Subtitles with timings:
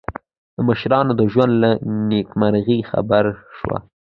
[0.55, 1.71] د مشرانو د ژوند له
[2.09, 3.25] نېکمرغیو خبر
[3.57, 3.73] شو.